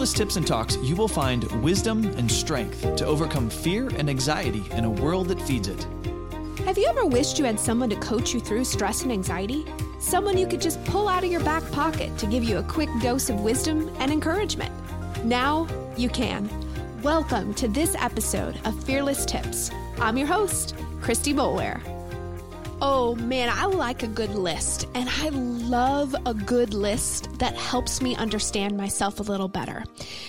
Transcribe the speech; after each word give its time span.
Fearless 0.00 0.14
Tips 0.14 0.36
and 0.36 0.46
Talks, 0.46 0.78
you 0.78 0.96
will 0.96 1.08
find 1.08 1.44
wisdom 1.62 2.06
and 2.16 2.32
strength 2.32 2.96
to 2.96 3.04
overcome 3.04 3.50
fear 3.50 3.90
and 3.98 4.08
anxiety 4.08 4.64
in 4.70 4.86
a 4.86 4.90
world 4.90 5.28
that 5.28 5.42
feeds 5.42 5.68
it. 5.68 5.86
Have 6.64 6.78
you 6.78 6.86
ever 6.86 7.04
wished 7.04 7.38
you 7.38 7.44
had 7.44 7.60
someone 7.60 7.90
to 7.90 7.96
coach 7.96 8.32
you 8.32 8.40
through 8.40 8.64
stress 8.64 9.02
and 9.02 9.12
anxiety? 9.12 9.66
Someone 9.98 10.38
you 10.38 10.46
could 10.46 10.62
just 10.62 10.82
pull 10.86 11.06
out 11.06 11.22
of 11.22 11.30
your 11.30 11.42
back 11.42 11.70
pocket 11.70 12.16
to 12.16 12.24
give 12.24 12.42
you 12.42 12.56
a 12.56 12.62
quick 12.62 12.88
dose 13.02 13.28
of 13.28 13.42
wisdom 13.42 13.94
and 13.98 14.10
encouragement. 14.10 14.72
Now 15.22 15.66
you 15.98 16.08
can. 16.08 16.48
Welcome 17.02 17.52
to 17.52 17.68
this 17.68 17.94
episode 17.96 18.58
of 18.64 18.82
Fearless 18.84 19.26
Tips. 19.26 19.70
I'm 19.98 20.16
your 20.16 20.28
host, 20.28 20.74
Christy 21.02 21.34
Boulware. 21.34 21.82
Oh 22.80 22.99
Oh, 23.10 23.16
man, 23.16 23.48
I 23.52 23.64
like 23.64 24.04
a 24.04 24.06
good 24.06 24.36
list, 24.36 24.86
and 24.94 25.08
I 25.08 25.30
love 25.30 26.14
a 26.26 26.32
good 26.32 26.72
list 26.72 27.40
that 27.40 27.56
helps 27.56 28.00
me 28.00 28.14
understand 28.14 28.76
myself 28.76 29.18
a 29.18 29.24
little 29.24 29.48
better. 29.48 29.82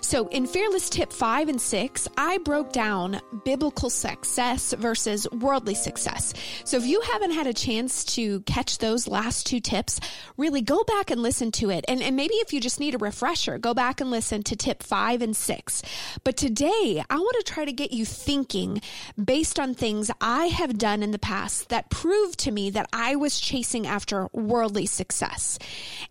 So, 0.00 0.28
in 0.28 0.46
Fearless 0.46 0.88
Tip 0.88 1.12
5 1.12 1.48
and 1.48 1.60
6, 1.60 2.06
I 2.16 2.38
broke 2.38 2.72
down 2.72 3.20
biblical 3.44 3.90
success 3.90 4.74
versus 4.78 5.26
worldly 5.32 5.74
success. 5.74 6.34
So, 6.62 6.76
if 6.76 6.86
you 6.86 7.00
haven't 7.00 7.32
had 7.32 7.48
a 7.48 7.52
chance 7.52 8.04
to 8.14 8.42
catch 8.42 8.78
those 8.78 9.08
last 9.08 9.44
two 9.44 9.58
tips, 9.58 9.98
really 10.36 10.62
go 10.62 10.84
back 10.84 11.10
and 11.10 11.20
listen 11.20 11.50
to 11.52 11.70
it. 11.70 11.84
And, 11.88 12.00
and 12.00 12.14
maybe 12.14 12.34
if 12.34 12.52
you 12.52 12.60
just 12.60 12.78
need 12.78 12.94
a 12.94 12.98
refresher, 12.98 13.58
go 13.58 13.74
back 13.74 14.00
and 14.00 14.12
listen 14.12 14.44
to 14.44 14.54
tip 14.54 14.84
5 14.84 15.20
and 15.20 15.36
6. 15.36 15.82
But 16.22 16.36
today, 16.36 17.02
I 17.10 17.16
want 17.16 17.44
to 17.44 17.52
try 17.52 17.64
to 17.64 17.72
get 17.72 17.92
you 17.92 18.04
thinking 18.04 18.80
based 19.22 19.58
on 19.58 19.74
things 19.74 20.12
I 20.20 20.46
have 20.46 20.78
done 20.78 21.02
in 21.02 21.10
the 21.10 21.18
past 21.18 21.70
that 21.70 21.90
prove 21.90 22.36
to 22.36 22.52
that 22.70 22.88
I 22.92 23.16
was 23.16 23.40
chasing 23.40 23.86
after 23.86 24.28
worldly 24.32 24.86
success. 24.86 25.58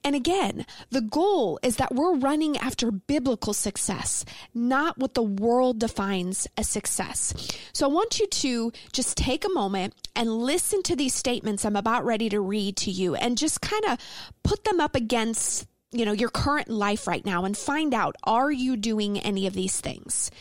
And 0.03 0.15
again, 0.15 0.65
the 0.89 1.01
goal 1.01 1.59
is 1.63 1.77
that 1.77 1.93
we're 1.93 2.15
running 2.15 2.57
after 2.57 2.91
biblical 2.91 3.53
success, 3.53 4.25
not 4.53 4.97
what 4.97 5.13
the 5.13 5.23
world 5.23 5.79
defines 5.79 6.47
as 6.57 6.67
success. 6.67 7.33
So 7.73 7.87
I 7.87 7.91
want 7.91 8.19
you 8.19 8.27
to 8.27 8.71
just 8.91 9.17
take 9.17 9.45
a 9.45 9.49
moment 9.49 9.93
and 10.15 10.29
listen 10.29 10.83
to 10.83 10.95
these 10.95 11.13
statements 11.13 11.65
I'm 11.65 11.75
about 11.75 12.05
ready 12.05 12.29
to 12.29 12.39
read 12.39 12.77
to 12.77 12.91
you 12.91 13.15
and 13.15 13.37
just 13.37 13.61
kind 13.61 13.85
of 13.85 13.99
put 14.43 14.63
them 14.63 14.79
up 14.79 14.95
against 14.95 15.67
you 15.91 16.05
know 16.05 16.11
your 16.11 16.29
current 16.29 16.69
life 16.69 17.07
right 17.07 17.25
now 17.25 17.45
and 17.45 17.57
find 17.57 17.93
out 17.93 18.15
are 18.23 18.51
you 18.51 18.75
doing 18.75 19.19
any 19.19 19.47
of 19.47 19.53
these 19.53 19.79
things. 19.79 20.31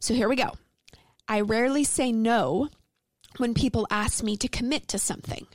So 0.00 0.14
here 0.14 0.28
we 0.28 0.36
go. 0.36 0.52
I 1.28 1.40
rarely 1.40 1.84
say 1.84 2.12
no 2.12 2.68
when 3.38 3.54
people 3.54 3.86
ask 3.90 4.22
me 4.22 4.36
to 4.36 4.48
commit 4.48 4.88
to 4.88 4.98
something. 4.98 5.46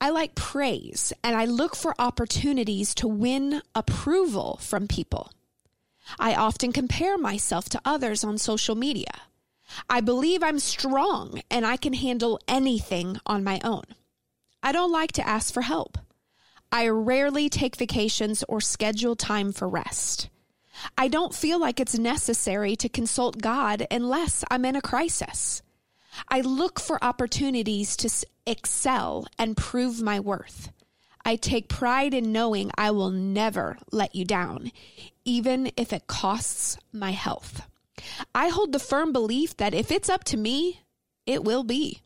I 0.00 0.10
like 0.10 0.34
praise 0.34 1.12
and 1.24 1.36
I 1.36 1.46
look 1.46 1.74
for 1.74 1.94
opportunities 1.98 2.94
to 2.96 3.08
win 3.08 3.62
approval 3.74 4.58
from 4.60 4.88
people. 4.88 5.32
I 6.18 6.34
often 6.34 6.72
compare 6.72 7.18
myself 7.18 7.68
to 7.70 7.80
others 7.84 8.22
on 8.22 8.38
social 8.38 8.74
media. 8.74 9.10
I 9.90 10.00
believe 10.00 10.42
I'm 10.42 10.58
strong 10.58 11.40
and 11.50 11.66
I 11.66 11.76
can 11.76 11.94
handle 11.94 12.38
anything 12.46 13.18
on 13.26 13.42
my 13.42 13.60
own. 13.64 13.84
I 14.62 14.72
don't 14.72 14.92
like 14.92 15.12
to 15.12 15.26
ask 15.26 15.52
for 15.52 15.62
help. 15.62 15.98
I 16.70 16.88
rarely 16.88 17.48
take 17.48 17.76
vacations 17.76 18.44
or 18.48 18.60
schedule 18.60 19.16
time 19.16 19.52
for 19.52 19.68
rest. 19.68 20.28
I 20.98 21.08
don't 21.08 21.34
feel 21.34 21.58
like 21.58 21.80
it's 21.80 21.98
necessary 21.98 22.76
to 22.76 22.88
consult 22.88 23.38
God 23.38 23.86
unless 23.90 24.44
I'm 24.50 24.64
in 24.64 24.76
a 24.76 24.82
crisis. 24.82 25.62
I 26.28 26.40
look 26.40 26.80
for 26.80 27.02
opportunities 27.02 27.96
to 27.98 28.26
excel 28.46 29.26
and 29.38 29.56
prove 29.56 30.00
my 30.00 30.20
worth. 30.20 30.70
I 31.24 31.36
take 31.36 31.68
pride 31.68 32.14
in 32.14 32.30
knowing 32.30 32.70
I 32.76 32.92
will 32.92 33.10
never 33.10 33.78
let 33.90 34.14
you 34.14 34.24
down, 34.24 34.70
even 35.24 35.72
if 35.76 35.92
it 35.92 36.06
costs 36.06 36.78
my 36.92 37.10
health. 37.10 37.62
I 38.34 38.48
hold 38.48 38.72
the 38.72 38.78
firm 38.78 39.12
belief 39.12 39.56
that 39.56 39.74
if 39.74 39.90
it's 39.90 40.08
up 40.08 40.22
to 40.24 40.36
me, 40.36 40.82
it 41.26 41.42
will 41.42 41.64
be. 41.64 42.00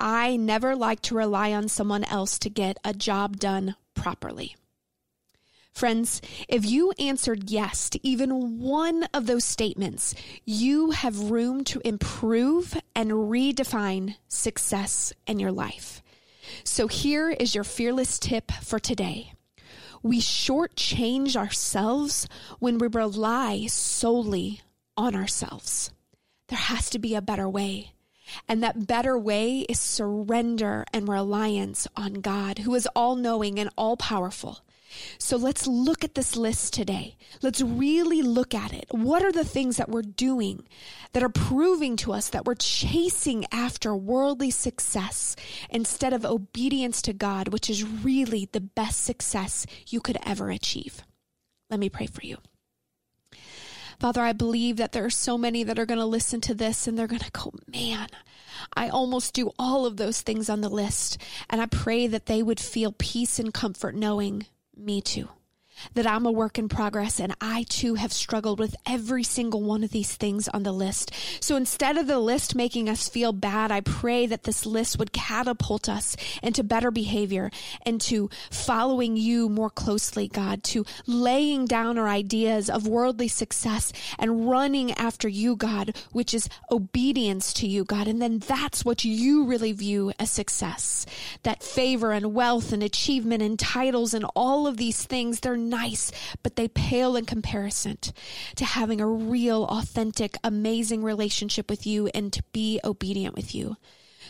I 0.00 0.36
never 0.36 0.74
like 0.74 1.00
to 1.02 1.14
rely 1.14 1.52
on 1.52 1.68
someone 1.68 2.04
else 2.04 2.38
to 2.40 2.50
get 2.50 2.78
a 2.84 2.94
job 2.94 3.38
done 3.38 3.76
properly. 3.94 4.56
Friends, 5.76 6.22
if 6.48 6.64
you 6.64 6.92
answered 6.92 7.50
yes 7.50 7.90
to 7.90 8.00
even 8.02 8.60
one 8.60 9.02
of 9.12 9.26
those 9.26 9.44
statements, 9.44 10.14
you 10.46 10.92
have 10.92 11.30
room 11.30 11.64
to 11.64 11.86
improve 11.86 12.74
and 12.94 13.10
redefine 13.10 14.16
success 14.26 15.12
in 15.26 15.38
your 15.38 15.52
life. 15.52 16.02
So 16.64 16.86
here 16.86 17.28
is 17.28 17.54
your 17.54 17.62
fearless 17.62 18.18
tip 18.18 18.50
for 18.62 18.78
today. 18.78 19.34
We 20.02 20.22
shortchange 20.22 21.36
ourselves 21.36 22.26
when 22.58 22.78
we 22.78 22.86
rely 22.86 23.66
solely 23.66 24.62
on 24.96 25.14
ourselves. 25.14 25.90
There 26.48 26.58
has 26.58 26.88
to 26.88 26.98
be 26.98 27.14
a 27.14 27.20
better 27.20 27.50
way. 27.50 27.92
And 28.48 28.62
that 28.62 28.86
better 28.86 29.18
way 29.18 29.66
is 29.68 29.78
surrender 29.78 30.86
and 30.94 31.06
reliance 31.06 31.86
on 31.94 32.14
God, 32.14 32.60
who 32.60 32.74
is 32.74 32.88
all 32.96 33.14
knowing 33.14 33.58
and 33.58 33.68
all 33.76 33.98
powerful. 33.98 34.60
So 35.18 35.36
let's 35.36 35.66
look 35.66 36.04
at 36.04 36.14
this 36.14 36.36
list 36.36 36.72
today. 36.72 37.16
Let's 37.42 37.60
really 37.60 38.22
look 38.22 38.54
at 38.54 38.72
it. 38.72 38.86
What 38.90 39.22
are 39.22 39.32
the 39.32 39.44
things 39.44 39.76
that 39.76 39.88
we're 39.88 40.02
doing 40.02 40.66
that 41.12 41.22
are 41.22 41.28
proving 41.28 41.96
to 41.96 42.12
us 42.12 42.28
that 42.30 42.44
we're 42.44 42.54
chasing 42.54 43.46
after 43.52 43.94
worldly 43.94 44.50
success 44.50 45.36
instead 45.70 46.12
of 46.12 46.24
obedience 46.24 47.02
to 47.02 47.12
God, 47.12 47.48
which 47.48 47.68
is 47.70 47.84
really 47.84 48.48
the 48.52 48.60
best 48.60 49.04
success 49.04 49.66
you 49.88 50.00
could 50.00 50.18
ever 50.24 50.50
achieve? 50.50 51.02
Let 51.70 51.80
me 51.80 51.88
pray 51.88 52.06
for 52.06 52.24
you. 52.24 52.38
Father, 53.98 54.20
I 54.20 54.34
believe 54.34 54.76
that 54.76 54.92
there 54.92 55.06
are 55.06 55.10
so 55.10 55.38
many 55.38 55.62
that 55.62 55.78
are 55.78 55.86
going 55.86 55.98
to 55.98 56.06
listen 56.06 56.40
to 56.42 56.54
this 56.54 56.86
and 56.86 56.98
they're 56.98 57.06
going 57.06 57.20
to 57.20 57.30
go, 57.30 57.52
man, 57.66 58.08
I 58.74 58.88
almost 58.88 59.32
do 59.32 59.52
all 59.58 59.86
of 59.86 59.96
those 59.96 60.20
things 60.20 60.50
on 60.50 60.60
the 60.60 60.68
list. 60.68 61.18
And 61.48 61.62
I 61.62 61.66
pray 61.66 62.06
that 62.06 62.26
they 62.26 62.42
would 62.42 62.60
feel 62.60 62.94
peace 62.98 63.38
and 63.38 63.54
comfort 63.54 63.94
knowing 63.94 64.46
me 64.76 65.00
too 65.00 65.28
that 65.94 66.06
I'm 66.06 66.26
a 66.26 66.30
work 66.32 66.58
in 66.58 66.68
progress 66.68 67.20
and 67.20 67.34
I 67.40 67.64
too 67.68 67.94
have 67.94 68.12
struggled 68.12 68.58
with 68.58 68.76
every 68.86 69.22
single 69.22 69.62
one 69.62 69.84
of 69.84 69.90
these 69.90 70.14
things 70.14 70.48
on 70.48 70.62
the 70.62 70.72
list. 70.72 71.12
So 71.40 71.56
instead 71.56 71.96
of 71.96 72.06
the 72.06 72.18
list 72.18 72.54
making 72.54 72.88
us 72.88 73.08
feel 73.08 73.32
bad, 73.32 73.70
I 73.70 73.80
pray 73.80 74.26
that 74.26 74.44
this 74.44 74.66
list 74.66 74.98
would 74.98 75.12
catapult 75.12 75.88
us 75.88 76.16
into 76.42 76.62
better 76.62 76.90
behavior 76.90 77.50
and 77.84 78.00
to 78.02 78.30
following 78.50 79.16
you 79.16 79.48
more 79.48 79.70
closely, 79.70 80.28
God, 80.28 80.62
to 80.64 80.84
laying 81.06 81.66
down 81.66 81.98
our 81.98 82.08
ideas 82.08 82.70
of 82.70 82.86
worldly 82.86 83.28
success 83.28 83.92
and 84.18 84.48
running 84.48 84.92
after 84.92 85.28
you, 85.28 85.56
God, 85.56 85.96
which 86.12 86.34
is 86.34 86.48
obedience 86.70 87.52
to 87.54 87.66
you, 87.66 87.84
God. 87.84 88.08
And 88.08 88.20
then 88.20 88.38
that's 88.38 88.84
what 88.84 89.04
you 89.04 89.44
really 89.44 89.72
view 89.72 90.12
as 90.18 90.30
success. 90.30 91.06
That 91.42 91.62
favor 91.62 92.12
and 92.12 92.34
wealth 92.34 92.72
and 92.72 92.82
achievement 92.82 93.42
and 93.42 93.58
titles 93.58 94.14
and 94.14 94.24
all 94.34 94.66
of 94.66 94.76
these 94.76 95.04
things, 95.04 95.40
they're 95.40 95.56
nice, 95.68 96.12
but 96.42 96.56
they 96.56 96.68
pale 96.68 97.16
in 97.16 97.24
comparison 97.24 97.98
to 98.56 98.64
having 98.64 99.00
a 99.00 99.06
real, 99.06 99.64
authentic, 99.64 100.36
amazing 100.42 101.02
relationship 101.02 101.70
with 101.70 101.86
you 101.86 102.08
and 102.08 102.32
to 102.32 102.42
be 102.52 102.80
obedient 102.84 103.34
with 103.34 103.54
you. 103.54 103.76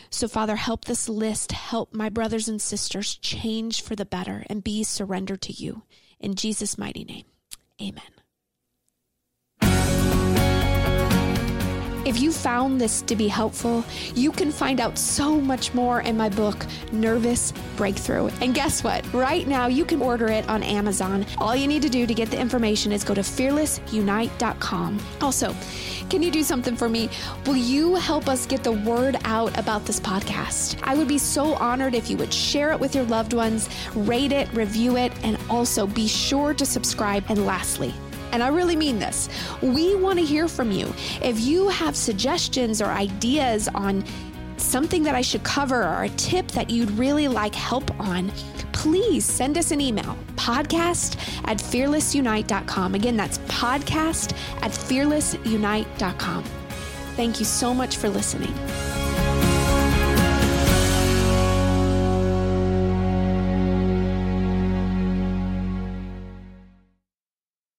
So, 0.09 0.27
Father, 0.27 0.55
help 0.55 0.85
this 0.85 1.09
list 1.09 1.51
help 1.51 1.93
my 1.93 2.09
brothers 2.09 2.47
and 2.47 2.61
sisters 2.61 3.15
change 3.17 3.81
for 3.81 3.95
the 3.95 4.05
better 4.05 4.45
and 4.49 4.63
be 4.63 4.83
surrendered 4.83 5.41
to 5.43 5.53
you. 5.53 5.83
In 6.19 6.35
Jesus' 6.35 6.77
mighty 6.77 7.03
name, 7.03 7.25
amen. 7.81 8.03
If 12.07 12.21
you 12.21 12.31
found 12.31 12.79
this 12.79 13.01
to 13.01 13.17
be 13.17 13.27
helpful, 13.27 13.83
you 14.15 14.31
can 14.31 14.49
find 14.49 14.79
out 14.79 14.97
so 14.97 15.41
much 15.41 15.73
more 15.73 15.99
in 15.99 16.15
my 16.15 16.29
book, 16.29 16.65
Nervous 16.93 17.51
Breakthrough. 17.75 18.29
And 18.39 18.55
guess 18.55 18.81
what? 18.81 19.03
Right 19.13 19.45
now, 19.45 19.67
you 19.67 19.83
can 19.83 20.01
order 20.01 20.27
it 20.27 20.47
on 20.47 20.63
Amazon. 20.63 21.25
All 21.37 21.53
you 21.53 21.67
need 21.67 21.81
to 21.81 21.89
do 21.89 22.07
to 22.07 22.13
get 22.13 22.31
the 22.31 22.39
information 22.39 22.93
is 22.93 23.03
go 23.03 23.13
to 23.13 23.19
fearlessunite.com. 23.19 24.99
Also, 25.19 25.53
can 26.09 26.23
you 26.23 26.31
do 26.31 26.43
something 26.43 26.77
for 26.77 26.87
me? 26.87 27.09
Will 27.45 27.57
you 27.57 27.95
help 27.95 28.29
us 28.29 28.45
get 28.45 28.63
the 28.63 28.71
word 28.71 29.17
out 29.25 29.59
about 29.59 29.85
this 29.85 29.99
podcast? 29.99 30.79
I 30.83 30.95
would 30.95 31.09
be 31.09 31.17
so 31.17 31.55
honored 31.55 31.93
if 31.93 32.09
you 32.09 32.15
would 32.15 32.33
share 32.33 32.71
it 32.71 32.79
with 32.79 32.95
your 32.95 33.03
loved 33.03 33.33
ones, 33.33 33.67
rate 33.93 34.31
it, 34.31 34.47
review 34.53 34.95
it, 34.95 35.11
and 35.23 35.37
also 35.49 35.85
be 35.85 36.07
sure 36.07 36.53
to 36.53 36.65
subscribe. 36.65 37.25
And 37.27 37.45
lastly, 37.45 37.93
and 38.31 38.43
I 38.43 38.47
really 38.49 38.75
mean 38.75 38.99
this. 38.99 39.29
We 39.61 39.95
want 39.95 40.19
to 40.19 40.25
hear 40.25 40.47
from 40.47 40.71
you. 40.71 40.93
If 41.21 41.39
you 41.39 41.69
have 41.69 41.95
suggestions 41.95 42.81
or 42.81 42.87
ideas 42.87 43.67
on 43.73 44.03
something 44.57 45.03
that 45.03 45.15
I 45.15 45.21
should 45.21 45.43
cover 45.43 45.83
or 45.83 46.03
a 46.03 46.09
tip 46.09 46.47
that 46.49 46.69
you'd 46.69 46.91
really 46.91 47.27
like 47.27 47.55
help 47.55 47.97
on, 47.99 48.31
please 48.73 49.25
send 49.25 49.57
us 49.57 49.71
an 49.71 49.81
email 49.81 50.17
podcast 50.35 51.17
at 51.45 51.57
fearlessunite.com. 51.57 52.95
Again, 52.95 53.17
that's 53.17 53.37
podcast 53.39 54.35
at 54.61 54.71
fearlessunite.com. 54.71 56.43
Thank 57.15 57.39
you 57.39 57.45
so 57.45 57.73
much 57.73 57.97
for 57.97 58.09
listening. 58.09 58.53